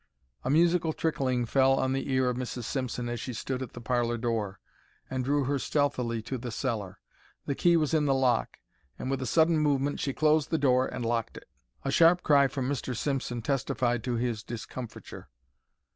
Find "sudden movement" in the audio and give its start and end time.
9.27-9.99